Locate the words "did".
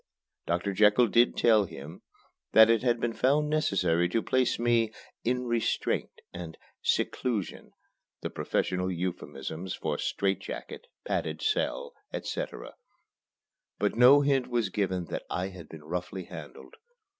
1.09-1.37